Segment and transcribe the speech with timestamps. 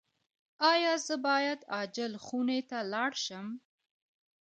[0.71, 3.47] ایا زه باید عاجل خونې ته لاړ شم؟